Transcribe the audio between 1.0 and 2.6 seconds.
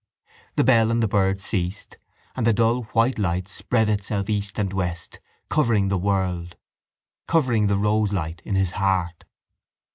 the bird ceased; and the